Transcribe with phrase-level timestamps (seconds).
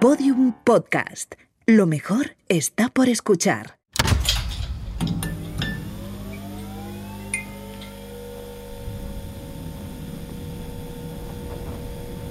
[0.00, 1.34] Podium Podcast.
[1.66, 3.78] Lo mejor está por escuchar.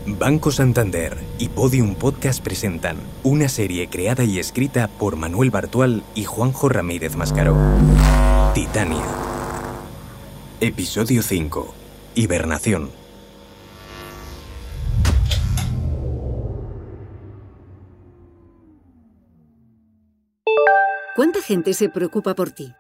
[0.05, 6.23] Banco Santander y Podium Podcast presentan una serie creada y escrita por Manuel Bartual y
[6.23, 7.57] Juanjo Ramírez Mascaró.
[8.53, 9.03] Titania.
[10.61, 11.73] Episodio 5.
[12.15, 13.06] Hibernación.
[21.17, 22.75] ¿Cuánta gente se preocupa por ti?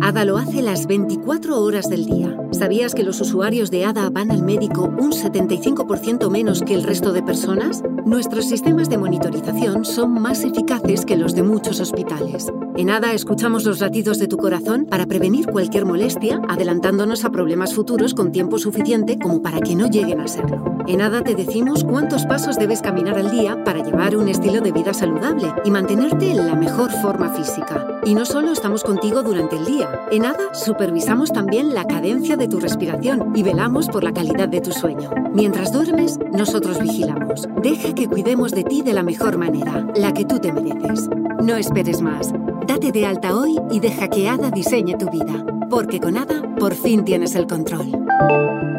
[0.00, 2.38] Ada lo hace las 24 horas del día.
[2.52, 7.12] ¿Sabías que los usuarios de Ada van al médico un 75% menos que el resto
[7.12, 7.82] de personas?
[8.06, 12.52] Nuestros sistemas de monitorización son más eficaces que los de muchos hospitales.
[12.76, 17.74] En Ada escuchamos los latidos de tu corazón para prevenir cualquier molestia, adelantándonos a problemas
[17.74, 20.71] futuros con tiempo suficiente como para que no lleguen a serlo.
[20.88, 24.72] En Ada te decimos cuántos pasos debes caminar al día para llevar un estilo de
[24.72, 27.86] vida saludable y mantenerte en la mejor forma física.
[28.04, 32.48] Y no solo estamos contigo durante el día, en ADA supervisamos también la cadencia de
[32.48, 35.10] tu respiración y velamos por la calidad de tu sueño.
[35.32, 37.48] Mientras duermes, nosotros vigilamos.
[37.62, 41.08] Deja que cuidemos de ti de la mejor manera, la que tú te mereces.
[41.42, 42.32] No esperes más.
[42.66, 46.74] Date de alta hoy y deja que ADA diseñe tu vida, porque con ADA por
[46.74, 48.71] fin tienes el control.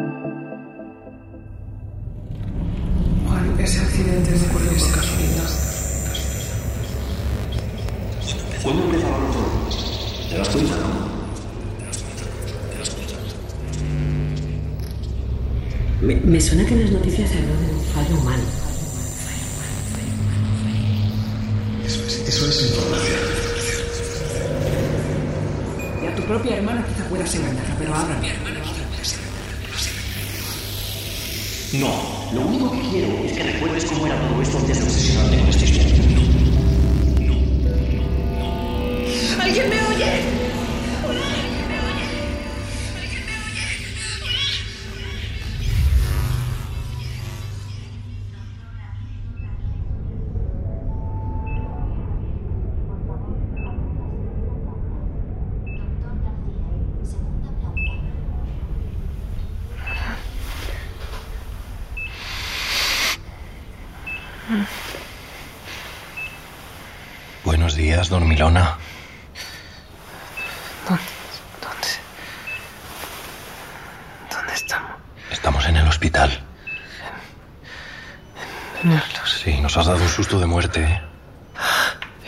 [4.14, 5.50] Accidente no ocurrió por casualidad.
[8.62, 10.28] ¿Cuándo empezaba todo?
[10.30, 11.14] ¿Te das cuenta, no?
[16.00, 18.42] Me, me suena que en las noticias se habló de un fallo humano.
[21.84, 23.20] Eso es, eso es información.
[26.02, 28.20] Y a tu propia hermana quizá puedas engañarla, pero hermana
[31.72, 35.23] No, lo único que quiero es que recuerdes cómo era todo esto antes de obsesionarte
[68.18, 68.76] dormilona.
[70.88, 71.02] ¿Dónde?
[71.60, 71.88] ¿Dónde?
[74.30, 74.92] ¿Dónde estamos?
[75.30, 76.30] Estamos en el hospital.
[78.84, 81.02] En el, los- Sí, nos has dado un susto de muerte, ¿eh?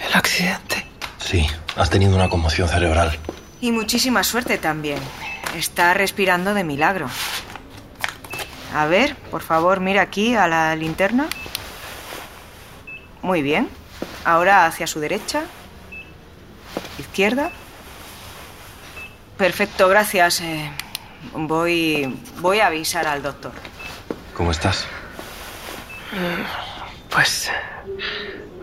[0.09, 0.87] el accidente.
[1.19, 1.47] Sí,
[1.77, 3.17] has tenido una conmoción cerebral.
[3.61, 4.99] Y muchísima suerte también.
[5.57, 7.09] Está respirando de milagro.
[8.75, 11.27] A ver, por favor, mira aquí a la linterna.
[13.23, 13.69] Muy bien.
[14.25, 15.45] Ahora hacia su derecha.
[17.17, 17.51] Izquierda.
[19.39, 20.43] Perfecto, gracias.
[20.43, 20.71] Eh,
[21.33, 23.53] voy, voy a avisar al doctor.
[24.35, 24.85] ¿Cómo estás?
[27.09, 27.51] Pues.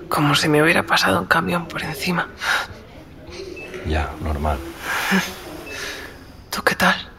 [0.08, 2.30] Como si me hubiera pasado un camión por encima.
[3.88, 4.60] Ya, normal.
[6.52, 7.10] ¿Tú qué tal?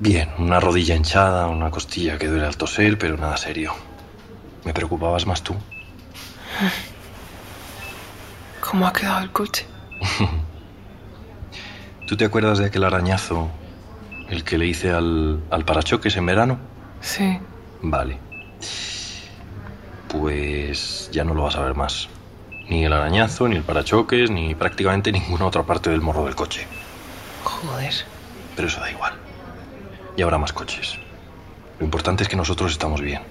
[0.00, 3.72] Bien, una rodilla hinchada, una costilla que duele al toser, pero nada serio.
[4.64, 5.54] Me preocupabas más tú.
[8.60, 9.77] ¿Cómo ha quedado el coche?
[12.06, 13.48] ¿Tú te acuerdas de aquel arañazo,
[14.28, 16.58] el que le hice al, al parachoques en verano?
[17.00, 17.38] Sí.
[17.82, 18.18] Vale.
[20.08, 22.08] Pues ya no lo vas a ver más.
[22.68, 26.66] Ni el arañazo, ni el parachoques, ni prácticamente ninguna otra parte del morro del coche.
[27.44, 27.94] Joder.
[28.56, 29.12] Pero eso da igual.
[30.16, 30.98] Y habrá más coches.
[31.78, 33.22] Lo importante es que nosotros estamos bien.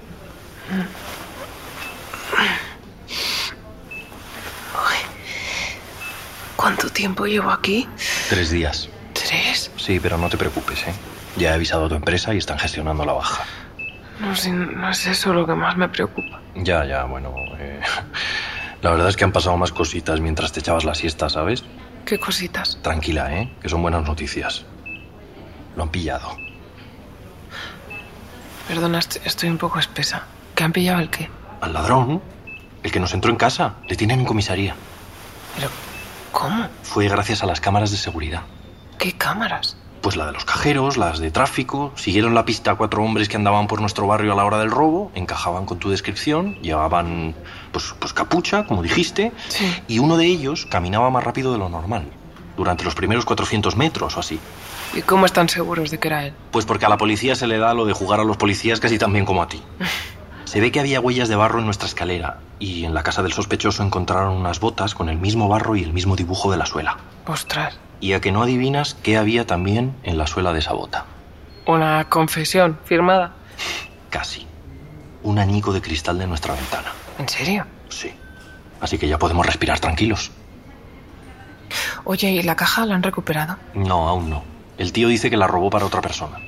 [6.68, 7.88] ¿Cuánto tiempo llevo aquí?
[8.28, 8.90] Tres días.
[9.14, 9.72] ¿Tres?
[9.78, 10.94] Sí, pero no te preocupes, ¿eh?
[11.38, 13.46] Ya he avisado a tu empresa y están gestionando la baja.
[14.20, 16.42] No, sé, no es eso lo que más me preocupa.
[16.56, 17.34] Ya, ya, bueno.
[17.58, 17.80] eh,
[18.82, 21.64] La verdad es que han pasado más cositas mientras te echabas la siesta, ¿sabes?
[22.06, 22.78] ¿Qué cositas?
[22.82, 23.50] Tranquila, ¿eh?
[23.62, 24.66] Que son buenas noticias.
[25.78, 26.36] Lo han pillado.
[28.68, 30.24] Perdona, est- estoy un poco espesa.
[30.54, 31.30] ¿Qué han pillado el qué?
[31.62, 32.22] Al ladrón,
[32.84, 34.76] el que nos entró en casa, le tienen en comisaría.
[35.56, 35.70] Pero,
[36.38, 36.68] ¿cómo?
[36.84, 38.42] Fue gracias a las cámaras de seguridad.
[39.00, 39.76] ¿Qué cámaras?
[40.02, 41.92] Pues la de los cajeros, las de tráfico.
[41.96, 44.70] Siguieron la pista a cuatro hombres que andaban por nuestro barrio a la hora del
[44.70, 47.34] robo, encajaban con tu descripción, llevaban
[47.72, 49.66] pues, pues capucha, como dijiste, Sí.
[49.88, 52.06] y uno de ellos caminaba más rápido de lo normal,
[52.56, 54.40] durante los primeros 400 metros o así.
[54.94, 56.34] ¿Y cómo están seguros de que era él?
[56.52, 58.98] Pues porque a la policía se le da lo de jugar a los policías casi
[59.00, 59.62] tan bien como a ti.
[60.48, 63.34] Se ve que había huellas de barro en nuestra escalera y en la casa del
[63.34, 66.96] sospechoso encontraron unas botas con el mismo barro y el mismo dibujo de la suela.
[67.28, 67.78] Ostras.
[68.00, 71.04] Y a que no adivinas qué había también en la suela de esa bota.
[71.66, 73.34] Una confesión firmada.
[74.10, 74.48] Casi.
[75.22, 76.94] Un añico de cristal de nuestra ventana.
[77.20, 77.66] ¿En serio?
[77.90, 78.14] Sí.
[78.80, 80.32] Así que ya podemos respirar tranquilos.
[82.06, 83.58] Oye, ¿y la caja la han recuperado?
[83.74, 84.46] No, aún no.
[84.78, 86.40] El tío dice que la robó para otra persona.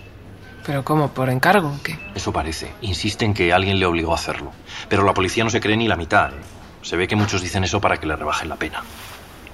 [0.65, 1.09] ¿Pero cómo?
[1.09, 1.97] ¿Por encargo o qué?
[2.15, 2.73] Eso parece.
[2.81, 4.51] Insiste en que alguien le obligó a hacerlo.
[4.87, 6.31] Pero la policía no se cree ni la mitad.
[6.31, 6.35] ¿eh?
[6.81, 8.83] Se ve que muchos dicen eso para que le rebajen la pena.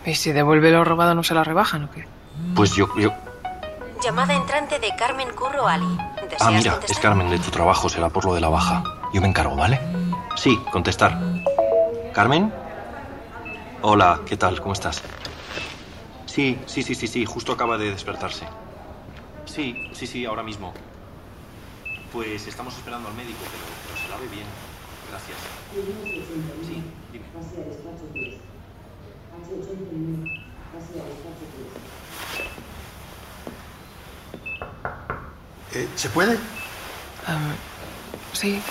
[0.06, 2.06] ¿Y si devuelve lo robado no se la rebajan o qué?
[2.56, 2.88] Pues yo...
[2.98, 3.12] yo...
[4.04, 5.88] Llamada entrante de Carmen Curro Ali.
[6.22, 6.92] ¿Deseas Ah, mira, contestar?
[6.92, 8.84] es Carmen de tu trabajo, será por lo de la baja.
[9.14, 9.80] Yo me encargo, ¿vale?
[10.36, 11.18] Sí, contestar.
[12.14, 12.54] ¿Carmen?
[13.82, 14.60] Hola, ¿qué tal?
[14.60, 15.02] ¿Cómo estás?
[16.26, 18.46] Sí, sí, sí, sí, sí, justo acaba de despertarse.
[19.46, 20.74] Sí, sí, sí, ahora mismo.
[22.16, 24.48] Pues estamos esperando al médico, pero, pero se la ve bien.
[25.12, 25.38] Gracias.
[26.66, 26.82] Sí,
[27.12, 27.26] dime.
[35.74, 36.38] Eh, ¿Se puede?
[38.34, 38.62] Sí,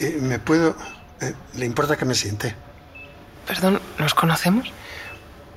[0.00, 0.76] Eh, ¿Me puedo...?
[1.20, 2.54] eh, ¿Le importa que me siente?
[3.46, 4.72] perdón, ¿nos conocemos?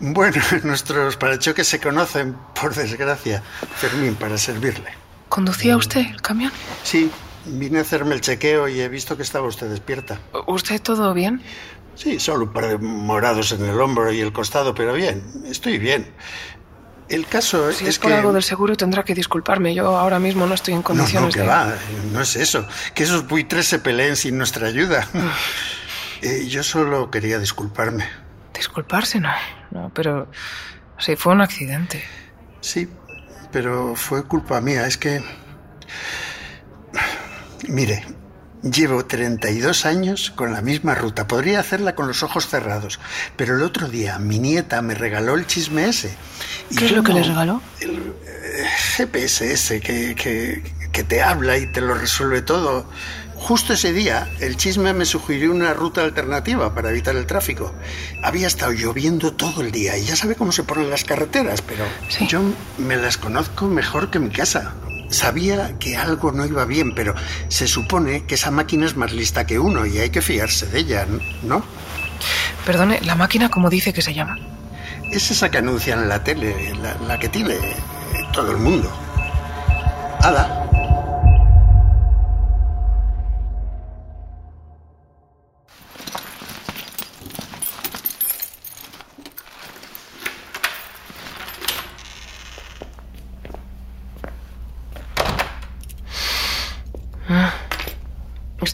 [0.02, 3.42] Bueno, nuestros parachoques se conocen, por desgracia.
[3.78, 5.07] Fermín, para servirle.
[5.38, 6.52] ¿Conducía usted el camión?
[6.82, 7.12] Sí,
[7.46, 10.18] vine a hacerme el chequeo y he visto que estaba usted despierta.
[10.48, 11.44] ¿Usted todo bien?
[11.94, 15.78] Sí, solo un par de morados en el hombro y el costado, pero bien, estoy
[15.78, 16.12] bien.
[17.08, 18.18] El caso Si es, es por que...
[18.18, 19.76] algo del seguro tendrá que disculparme.
[19.76, 21.48] Yo ahora mismo no estoy en No, condiciones no, que de...
[21.48, 21.72] va,
[22.12, 22.68] no es eso.
[22.96, 25.08] Que esos buitres se peleen sin nuestra ayuda.
[26.24, 28.10] Eh, yo solo quería disculparme.
[28.56, 29.30] Disculparse, no.
[29.70, 30.32] No, pero...
[30.98, 32.04] Sí, fue un accidente.
[32.60, 32.90] Sí,
[33.58, 34.86] pero fue culpa mía.
[34.86, 35.20] Es que...
[37.68, 38.06] Mire,
[38.62, 41.28] llevo 32 años con la misma ruta.
[41.28, 43.00] Podría hacerla con los ojos cerrados.
[43.36, 46.16] Pero el otro día mi nieta me regaló el chisme ese.
[46.70, 47.60] Y ¿Qué es lo que le regaló?
[48.96, 50.62] GPS ese que, que,
[50.92, 52.88] que te habla y te lo resuelve todo.
[53.48, 57.74] Justo ese día, el chisme me sugirió una ruta alternativa para evitar el tráfico.
[58.22, 61.86] Había estado lloviendo todo el día y ya sabe cómo se ponen las carreteras, pero
[62.10, 62.28] Sí.
[62.28, 62.42] yo
[62.78, 64.74] me las conozco mejor que mi casa.
[65.10, 67.16] Sabía que algo no iba bien, pero
[67.48, 70.80] se supone que esa máquina es más lista que uno y hay que fiarse de
[70.80, 71.06] ella,
[71.44, 71.64] ¿no?
[72.66, 74.38] Perdone, ¿la máquina cómo dice que se llama?
[75.14, 77.56] Es esa que anuncian en la tele, la, la que tiene
[78.34, 78.92] todo el mundo.
[80.20, 80.57] Ada.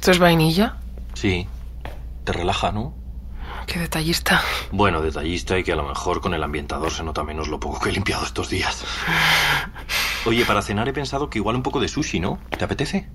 [0.03, 0.75] ¿Esto es vainilla?
[1.13, 1.47] Sí.
[2.25, 2.93] Te relaja, ¿no?
[3.67, 4.41] Qué detallista.
[4.69, 7.79] Bueno, detallista y que a lo mejor con el ambientador se nota menos lo poco
[7.79, 8.83] que he limpiado estos días.
[10.25, 12.37] Oye, para cenar he pensado que igual un poco de sushi, ¿no?
[12.49, 13.07] ¿Te apetece?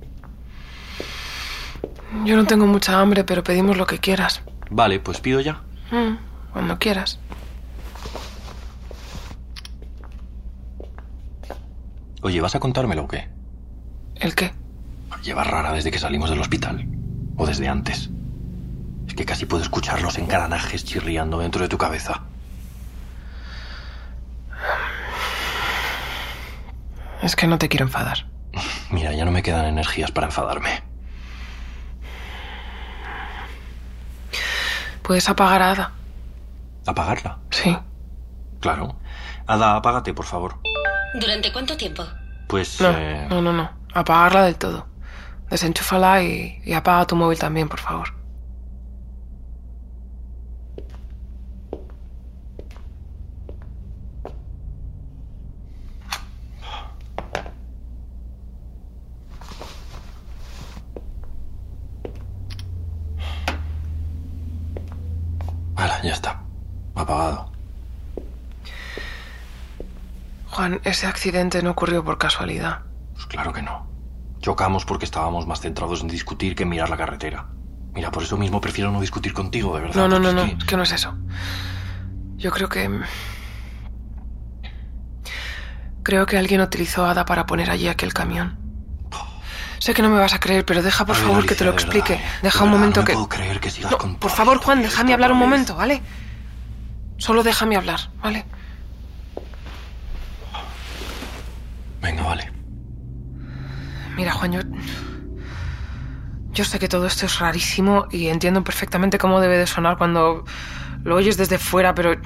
[2.24, 4.40] Yo no tengo mucha hambre, pero pedimos lo que quieras.
[4.70, 5.60] Vale, pues pido ya.
[5.90, 6.16] Mm,
[6.54, 7.20] cuando quieras.
[12.22, 13.28] Oye, ¿vas a contármelo o qué?
[14.14, 14.52] ¿El qué?
[15.22, 16.86] Lleva rara desde que salimos del hospital.
[17.36, 18.10] O desde antes.
[19.06, 22.22] Es que casi puedo escuchar los engranajes chirriando dentro de tu cabeza.
[27.22, 28.26] Es que no te quiero enfadar.
[28.90, 30.82] Mira, ya no me quedan energías para enfadarme.
[35.02, 35.92] ¿Puedes apagar a Ada?
[36.86, 37.38] ¿Apagarla?
[37.50, 37.76] Sí.
[38.60, 38.96] Claro.
[39.46, 40.58] Ada, apágate, por favor.
[41.14, 42.04] ¿Durante cuánto tiempo?
[42.46, 42.80] Pues...
[42.80, 43.70] No, eh, no, no, no.
[43.94, 44.87] Apagarla del todo.
[45.50, 48.18] Desenchúfala y, y apaga tu móvil también, por favor.
[66.02, 66.40] Ya está.
[66.94, 67.50] Apagado.
[70.50, 72.82] Juan, ese accidente no ocurrió por casualidad.
[73.14, 73.87] Pues claro que no.
[74.48, 77.44] Chocamos porque estábamos más centrados en discutir que en mirar la carretera.
[77.92, 79.96] Mira, por eso mismo prefiero no discutir contigo, de verdad.
[79.96, 80.44] No, no, no, no.
[80.44, 81.14] es que- no es eso.
[82.38, 82.88] Yo creo que...
[86.02, 88.56] Creo que alguien utilizó a Ada para poner allí aquel camión.
[89.80, 91.72] Sé que no me vas a creer, pero deja por ver, favor que te lo
[91.72, 92.14] de explique.
[92.14, 92.28] verdad.
[92.40, 93.12] Deja De un verdad, momento no que...
[93.12, 96.00] puedo creer que sigas No, con por favor, Juan, déjame hablar un momento, ¿vale?
[97.18, 98.46] Solo déjame hablar, ¿vale?
[102.00, 102.50] Venga, vale.
[104.18, 104.60] Mira, Juan, yo...
[106.50, 110.44] Yo sé que todo esto es rarísimo y entiendo perfectamente cómo debe de sonar cuando
[111.04, 112.20] lo oyes desde fuera, pero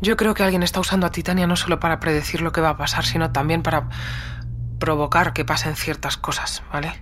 [0.00, 2.70] yo creo que alguien está usando a Titania no solo para predecir lo que va
[2.70, 3.90] a pasar, sino también para
[4.78, 6.94] provocar que pasen ciertas cosas, ¿vale?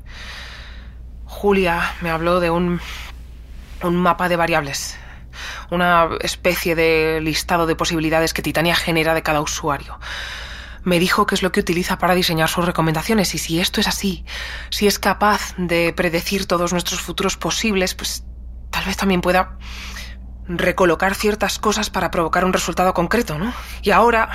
[1.27, 2.81] Julia me habló de un,
[3.85, 4.99] un mapa de variables,
[5.71, 10.01] una especie de listado de posibilidades que Titania genera de cada usuario.
[10.85, 13.89] Me dijo que es lo que utiliza para diseñar sus recomendaciones y si esto es
[13.89, 14.25] así,
[14.71, 18.25] si es capaz de predecir todos nuestros futuros posibles, pues
[18.71, 19.59] tal vez también pueda
[20.49, 23.53] recolocar ciertas cosas para provocar un resultado concreto, ¿no?
[23.83, 24.31] Y ahora...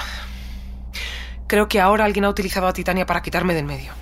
[1.47, 3.93] Creo que ahora alguien ha utilizado a Titania para quitarme del medio.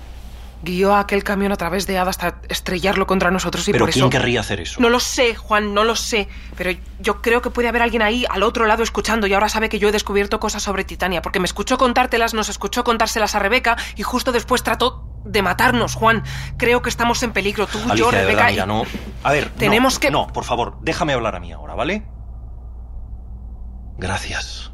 [0.66, 3.92] Guió a aquel camión a través de Ada hasta estrellarlo contra nosotros y ¿Pero por
[3.92, 4.10] quién eso...
[4.10, 4.80] querría hacer eso?
[4.80, 6.26] No lo sé, Juan, no lo sé.
[6.56, 9.68] Pero yo creo que puede haber alguien ahí al otro lado escuchando y ahora sabe
[9.68, 13.38] que yo he descubierto cosas sobre Titania, porque me escuchó contártelas, nos escuchó contárselas a
[13.38, 16.24] Rebeca y justo después trató de matarnos, Juan.
[16.56, 18.36] Creo que estamos en peligro, tú, Alicia, yo, de Rebeca.
[18.36, 18.82] verdad, y- mira, no.
[19.22, 22.02] A ver, Tenemos no, que- No, por favor, déjame hablar a mí ahora, ¿vale?
[23.98, 24.72] Gracias.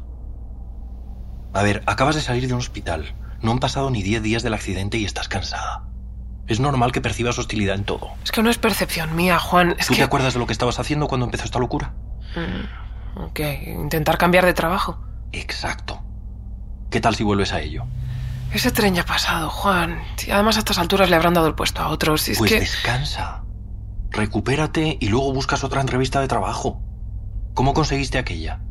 [1.53, 3.13] A ver, acabas de salir de un hospital.
[3.43, 5.83] No han pasado ni 10 días del accidente y estás cansada.
[6.47, 8.11] Es normal que percibas hostilidad en todo.
[8.23, 9.75] Es que no es percepción mía, Juan.
[9.77, 9.99] Es ¿Tú que...
[9.99, 11.93] te acuerdas de lo que estabas haciendo cuando empezó esta locura?
[12.35, 13.75] Mm, ¿Qué?
[13.77, 14.99] ¿Intentar cambiar de trabajo?
[15.33, 16.01] Exacto.
[16.89, 17.85] ¿Qué tal si vuelves a ello?
[18.53, 20.01] Ese tren ya ha pasado, Juan.
[20.25, 22.27] Y además a estas alturas le habrán dado el puesto a otros.
[22.29, 22.59] y Es pues que...
[22.61, 23.43] descansa.
[24.11, 26.81] Recupérate y luego buscas otra entrevista de trabajo.
[27.55, 28.61] ¿Cómo conseguiste aquella?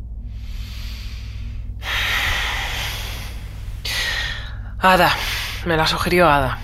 [4.82, 5.10] Ada.
[5.64, 6.58] Me la sugirió Ada.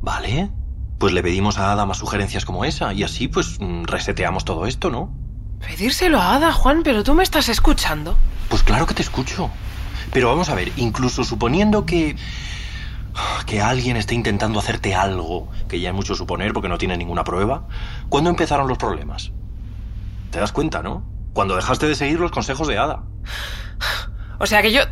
[0.00, 0.50] Vale.
[0.98, 4.66] Pues le pedimos a Ada más sugerencias como esa y así pues mm, reseteamos todo
[4.66, 5.14] esto, ¿no?
[5.60, 8.18] Pedírselo a Ada, Juan, pero tú me estás escuchando.
[8.48, 9.50] Pues claro que te escucho.
[10.12, 12.16] Pero vamos a ver, incluso suponiendo que
[13.46, 17.24] que alguien esté intentando hacerte algo, que ya es mucho suponer porque no tiene ninguna
[17.24, 17.66] prueba,
[18.08, 19.32] ¿cuándo empezaron los problemas?
[20.30, 21.04] ¿Te das cuenta, no?
[21.32, 23.02] Cuando dejaste de seguir los consejos de Ada.
[24.38, 24.82] O sea que yo...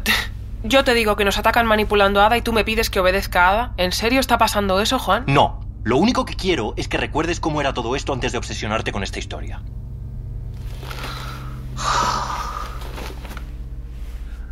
[0.62, 3.46] Yo te digo que nos atacan manipulando a Ada y tú me pides que obedezca
[3.46, 3.74] a Ada.
[3.76, 5.24] ¿En serio está pasando eso, Juan?
[5.26, 8.92] No, lo único que quiero es que recuerdes cómo era todo esto antes de obsesionarte
[8.92, 9.62] con esta historia.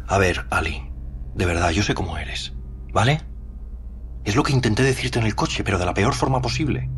[0.06, 0.88] A ver, Ali,
[1.34, 2.52] de verdad, yo sé cómo eres,
[2.92, 3.22] ¿vale?
[4.24, 6.88] Es lo que intenté decirte en el coche, pero de la peor forma posible.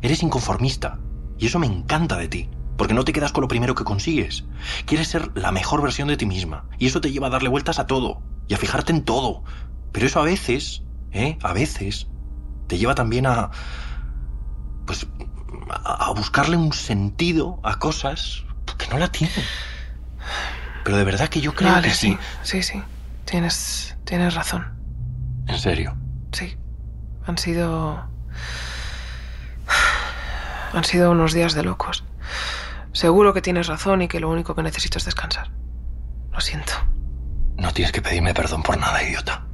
[0.00, 0.98] Eres inconformista,
[1.38, 4.44] y eso me encanta de ti, porque no te quedas con lo primero que consigues.
[4.86, 7.78] Quieres ser la mejor versión de ti misma, y eso te lleva a darle vueltas
[7.78, 9.44] a todo, y a fijarte en todo.
[9.92, 11.38] Pero eso a veces, ¿eh?
[11.42, 12.08] A veces,
[12.66, 13.50] te lleva también a...
[14.86, 15.06] pues...
[15.70, 18.44] a, buscarle un sentido a cosas
[18.78, 19.44] que no la tienen.
[20.84, 22.18] Pero de verdad que yo creo vale, que sí.
[22.42, 22.62] sí.
[22.62, 22.82] Sí, sí.
[23.24, 24.66] Tienes, tienes razón.
[25.46, 25.96] En serio.
[26.32, 26.56] Sí.
[27.26, 28.04] Han sido...
[30.72, 32.04] Han sido unos días de locos.
[32.92, 35.50] Seguro que tienes razón y que lo único que necesito es descansar.
[36.30, 36.72] Lo siento.
[37.56, 39.46] No tienes que pedirme perdón por nada, idiota.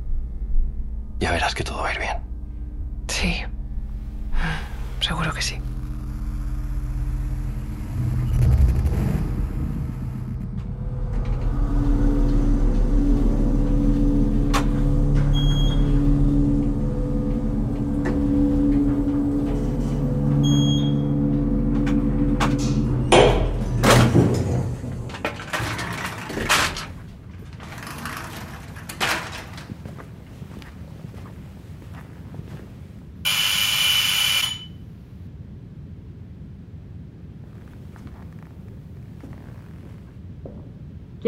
[1.18, 2.16] Ya verás que todo va a ir bien.
[3.09, 3.42] Sí.
[5.00, 5.61] Seguro que sí.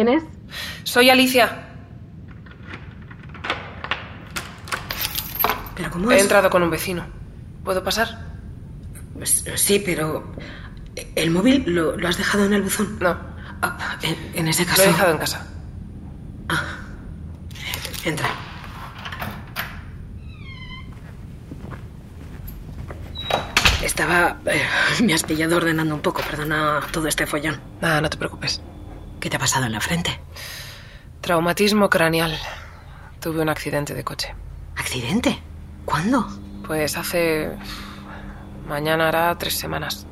[0.00, 0.23] ¿Quién es?
[0.85, 1.62] Soy Alicia.
[5.76, 6.23] ¿Pero cómo He es?
[6.23, 7.04] entrado con un vecino.
[7.62, 8.09] ¿Puedo pasar?
[9.12, 10.25] Pues, sí, pero...
[11.14, 12.97] ¿El móvil lo, lo has dejado en el buzón?
[12.99, 13.14] No.
[13.61, 14.80] Ah, en, en ese caso...
[14.80, 15.47] Lo he dejado en casa.
[18.02, 18.30] Entra.
[23.85, 24.38] Estaba...
[24.47, 24.62] eh,
[25.02, 27.61] me has pillado ordenando un poco, perdona todo este follón.
[27.83, 28.62] Nada, no te preocupes.
[29.21, 30.19] ¿Qué te ha pasado en la frente?
[31.21, 32.37] Traumatismo craneal.
[33.21, 34.35] Tuve un accidente de coche.
[34.77, 35.43] ¿Accidente?
[35.85, 36.27] ¿Cuándo?
[36.67, 37.50] Pues hace...
[38.67, 40.07] Mañana hará tres semanas.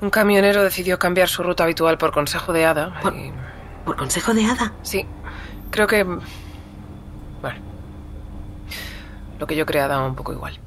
[0.00, 2.98] Un camionero decidió cambiar su ruta habitual por consejo de hada.
[3.00, 3.32] ¿Por, y-
[3.84, 4.72] ¿por consejo de hada?
[4.82, 5.06] Sí.
[5.70, 6.02] Creo que...
[6.04, 7.60] Bueno.
[9.38, 10.58] Lo que yo creía daba un poco igual.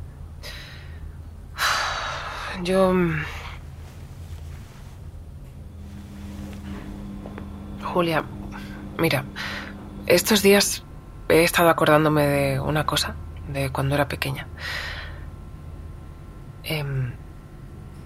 [2.62, 2.94] Yo...
[2.94, 3.24] mm,
[7.94, 8.24] Julia,
[8.98, 9.24] mira,
[10.08, 10.84] estos días
[11.30, 13.14] he estado acordándome de una cosa,
[13.48, 14.48] de cuando era pequeña.
[16.64, 17.12] em,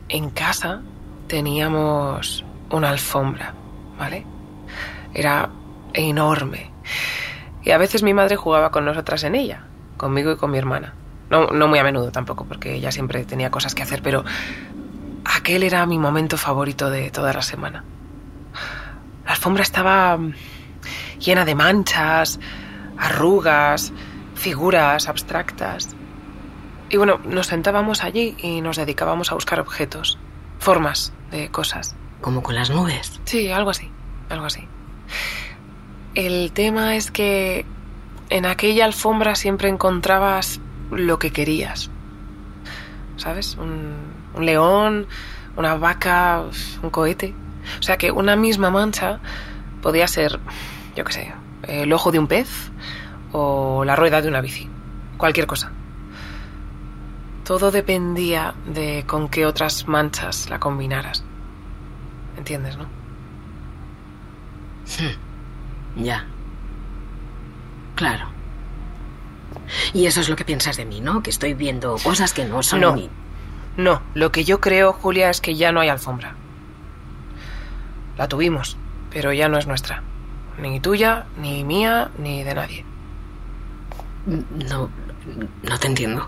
[0.09, 0.81] en casa
[1.27, 3.53] teníamos una alfombra,
[3.97, 4.25] ¿vale?
[5.13, 5.51] Era
[5.93, 6.69] enorme.
[7.63, 10.95] Y a veces mi madre jugaba con nosotras en ella, conmigo y con mi hermana.
[11.29, 14.25] No, no muy a menudo tampoco, porque ella siempre tenía cosas que hacer, pero
[15.23, 17.85] aquel era mi momento favorito de toda la semana.
[19.27, 20.17] La alfombra estaba
[21.19, 22.39] llena de manchas,
[22.97, 23.91] arrugas,
[24.35, 25.89] figuras abstractas.
[26.89, 30.17] Y bueno, nos sentábamos allí y nos dedicábamos a buscar objetos,
[30.59, 31.93] formas de cosas.
[32.21, 33.19] ¿Como con las nubes?
[33.25, 33.91] Sí, algo así,
[34.29, 34.65] algo así.
[36.15, 37.65] El tema es que
[38.29, 41.91] en aquella alfombra siempre encontrabas lo que querías.
[43.17, 43.57] ¿Sabes?
[43.57, 43.93] Un,
[44.35, 45.05] un león,
[45.57, 46.45] una vaca,
[46.81, 47.35] un cohete.
[47.79, 49.19] O sea que una misma mancha
[49.81, 50.39] podía ser,
[50.95, 51.33] yo qué sé,
[51.67, 52.71] el ojo de un pez
[53.31, 54.69] o la rueda de una bici.
[55.17, 55.71] Cualquier cosa.
[57.43, 61.23] Todo dependía de con qué otras manchas la combinaras.
[62.37, 62.87] ¿Entiendes, no?
[65.95, 66.25] Ya.
[67.95, 68.27] Claro.
[69.93, 71.23] Y eso es lo que piensas de mí, ¿no?
[71.23, 72.95] Que estoy viendo cosas que no son No.
[73.77, 76.35] No, lo que yo creo, Julia, es que ya no hay alfombra.
[78.17, 78.77] La tuvimos,
[79.11, 80.03] pero ya no es nuestra.
[80.59, 82.85] Ni tuya, ni mía, ni de nadie.
[84.25, 84.89] No,
[85.63, 86.27] no te entiendo.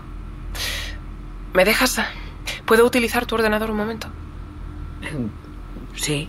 [1.52, 2.00] ¿Me dejas?
[2.64, 4.08] ¿Puedo utilizar tu ordenador un momento?
[5.96, 6.28] Sí.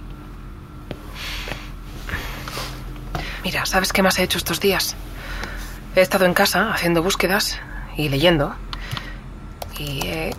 [3.43, 4.95] Mira, ¿sabes qué más he hecho estos días?
[5.95, 7.59] He estado en casa haciendo búsquedas
[7.97, 8.55] y leyendo.
[9.77, 10.35] Y he,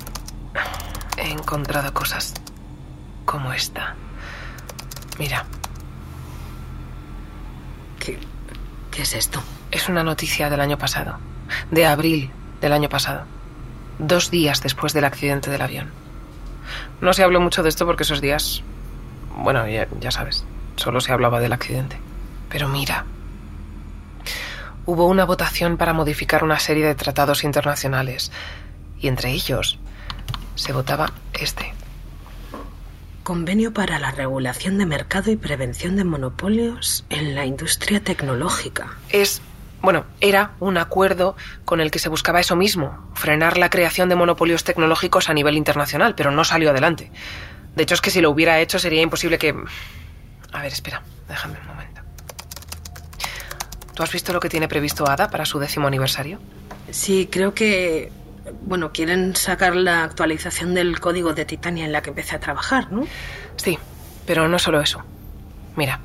[1.16, 2.34] he encontrado cosas
[3.24, 3.94] como esta.
[5.18, 5.44] Mira,
[7.98, 8.18] ¿Qué,
[8.90, 9.42] ¿Qué es esto?
[9.70, 11.18] es una noticia del año pasado,
[11.70, 13.24] de abril del año pasado,
[13.98, 15.90] dos días después del accidente del avión.
[17.00, 18.62] No se habló mucho de esto porque esos días,
[19.36, 20.44] bueno, ya, ya sabes,
[20.76, 21.98] solo se hablaba del accidente.
[22.50, 23.04] Pero mira,
[24.84, 28.30] hubo una votación para modificar una serie de tratados internacionales
[29.00, 29.78] y entre ellos
[30.54, 31.72] se votaba este.
[33.22, 38.96] Convenio para la regulación de mercado y prevención de monopolios en la industria tecnológica.
[39.10, 39.40] Es,
[39.80, 44.16] bueno, era un acuerdo con el que se buscaba eso mismo, frenar la creación de
[44.16, 47.12] monopolios tecnológicos a nivel internacional, pero no salió adelante.
[47.76, 49.54] De hecho, es que si lo hubiera hecho sería imposible que...
[50.52, 52.02] A ver, espera, déjame un momento.
[53.94, 56.40] ¿Tú has visto lo que tiene previsto ADA para su décimo aniversario?
[56.90, 58.10] Sí, creo que.
[58.62, 62.90] Bueno, quieren sacar la actualización del código de Titania en la que empecé a trabajar,
[62.90, 63.06] ¿no?
[63.56, 63.78] Sí,
[64.26, 65.02] pero no solo eso.
[65.76, 66.00] Mira.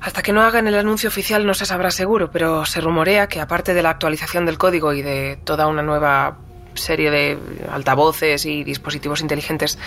[0.00, 3.40] Hasta que no hagan el anuncio oficial no se sabrá seguro, pero se rumorea que
[3.40, 6.38] aparte de la actualización del código y de toda una nueva
[6.74, 7.38] serie de
[7.70, 9.78] altavoces y dispositivos inteligentes,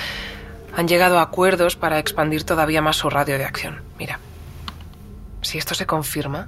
[0.75, 3.81] han llegado a acuerdos para expandir todavía más su radio de acción.
[3.99, 4.19] Mira.
[5.41, 6.47] Si esto se confirma,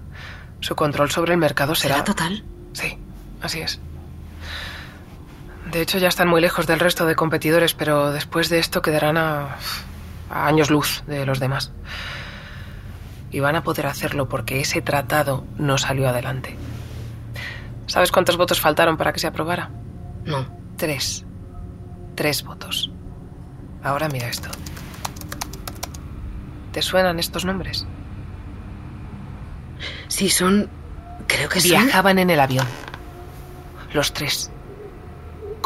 [0.60, 1.96] su control sobre el mercado será...
[1.96, 2.44] ¿Será total?
[2.74, 2.98] Sí,
[3.42, 3.80] así es.
[5.72, 9.18] De hecho, ya están muy lejos del resto de competidores, pero después de esto quedarán
[9.18, 9.58] a,
[10.30, 11.72] a años luz de los demás.
[13.32, 16.58] Y van a poder hacerlo porque ese tratado no salió adelante.
[17.86, 19.70] ¿Sabes cuántos votos faltaron para que se aprobara?
[20.26, 20.48] No.
[20.78, 21.26] Tres.
[22.16, 22.92] Tres votos.
[23.84, 24.50] Ahora mira esto.
[26.72, 27.86] ¿Te suenan estos nombres?
[30.08, 30.70] Sí, son.
[31.28, 31.70] Creo que son.
[31.72, 32.68] Viajaban en el avión.
[33.94, 34.52] Los tres.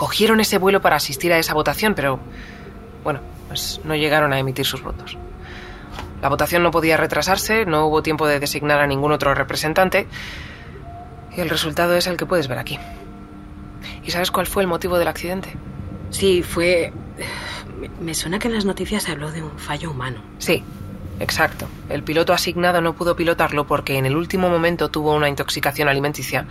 [0.01, 2.19] Cogieron ese vuelo para asistir a esa votación, pero.
[3.03, 5.15] Bueno, pues no llegaron a emitir sus votos.
[6.23, 10.07] La votación no podía retrasarse, no hubo tiempo de designar a ningún otro representante.
[11.37, 12.79] Y el resultado es el que puedes ver aquí.
[14.03, 15.53] ¿Y sabes cuál fue el motivo del accidente?
[16.09, 16.91] Sí, fue.
[17.79, 20.19] Me, me suena que en las noticias se habló de un fallo humano.
[20.39, 20.63] Sí,
[21.19, 21.67] exacto.
[21.89, 26.47] El piloto asignado no pudo pilotarlo porque en el último momento tuvo una intoxicación alimenticia.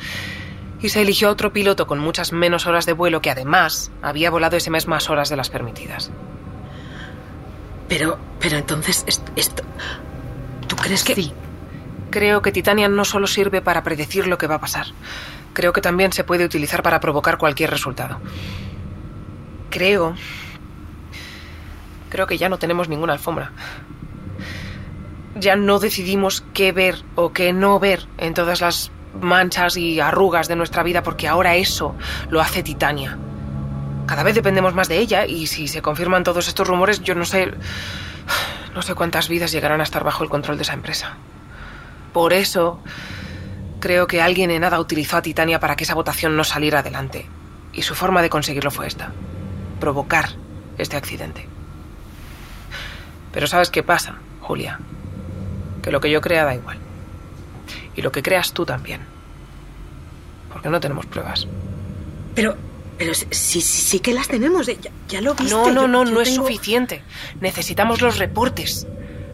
[0.83, 4.31] Y se eligió a otro piloto con muchas menos horas de vuelo que además había
[4.31, 6.11] volado ese mes más horas de las permitidas.
[7.89, 9.63] Pero, pero entonces, est- esto.
[10.69, 11.15] ¿Tú crees que.?
[11.15, 11.33] Sí.
[12.11, 14.87] Creo que Titania no solo sirve para predecir lo que va a pasar.
[15.53, 18.19] Creo que también se puede utilizar para provocar cualquier resultado.
[19.71, 20.15] Creo.
[22.09, 23.53] Creo que ya no tenemos ninguna alfombra.
[25.37, 28.91] Ya no decidimos qué ver o qué no ver en todas las
[29.21, 31.95] manchas y arrugas de nuestra vida porque ahora eso
[32.29, 33.19] lo hace Titania.
[34.07, 37.25] Cada vez dependemos más de ella y si se confirman todos estos rumores, yo no
[37.25, 37.53] sé.
[38.75, 41.17] No sé cuántas vidas llegarán a estar bajo el control de esa empresa.
[42.13, 42.81] Por eso,
[43.81, 47.27] creo que alguien en nada utilizó a Titania para que esa votación no saliera adelante.
[47.73, 49.13] Y su forma de conseguirlo fue esta.
[49.81, 50.31] Provocar
[50.79, 51.49] este accidente.
[53.33, 54.79] Pero ¿sabes qué pasa, Julia?
[55.83, 56.79] Que lo que yo crea da igual.
[57.97, 59.01] Y lo que creas tú también.
[60.53, 61.47] Porque no tenemos pruebas.
[62.35, 62.57] Pero,
[62.99, 64.69] pero sí, sí, sí que las tenemos.
[64.69, 65.53] eh, Ya, ya lo viste.
[65.55, 67.03] No, no, yo- no, yo no es suficiente.
[67.41, 68.87] Necesitamos los reportes.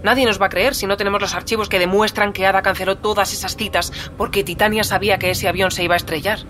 [0.02, 2.96] Nadie nos va a creer si no tenemos los archivos que demuestran que Ada canceló
[2.98, 6.40] todas esas citas porque Titania sabía que ese avión se iba a estrellar.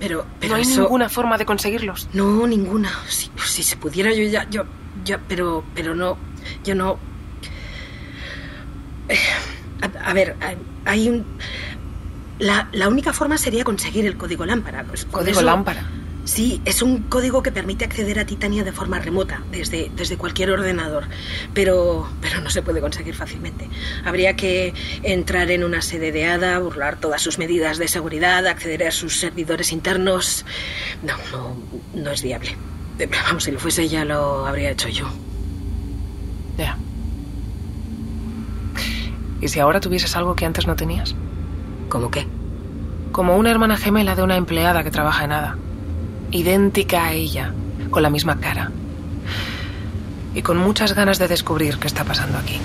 [0.00, 2.08] Pero, pero no hay eso- ninguna forma de conseguirlos.
[2.12, 2.90] No, ninguna.
[3.08, 4.64] Si, si se pudiera, yo ya, yo,
[5.04, 6.16] ya, pero, pero no,
[6.64, 6.98] yo no.
[9.08, 9.18] Eh,
[9.82, 10.36] A, a ver,
[10.84, 11.24] hay- un.
[12.38, 14.84] La, la única forma sería conseguir el código lámpara.
[14.84, 15.88] Pues, Código eso- lámpara.
[16.26, 20.50] Sí, es un código que permite acceder a Titania de forma remota, desde, desde cualquier
[20.52, 21.04] ordenador.
[21.52, 23.68] Pero, pero no se puede conseguir fácilmente.
[24.06, 28.84] Habría que entrar en una sede de ADA, burlar todas sus medidas de seguridad, acceder
[28.84, 30.46] a sus servidores internos.
[31.02, 31.56] No, no,
[32.02, 32.56] no es viable.
[33.26, 35.06] Vamos, si lo fuese ya lo habría hecho yo.
[36.56, 36.78] Ya.
[39.40, 41.14] ¿Y si ahora tuvieses algo que antes no tenías?
[41.88, 42.26] ¿Cómo qué?
[43.12, 45.56] Como una hermana gemela de una empleada que trabaja en Ada.
[46.30, 47.52] Idéntica a ella,
[47.90, 48.70] con la misma cara.
[50.34, 52.58] Y con muchas ganas de descubrir qué está pasando aquí.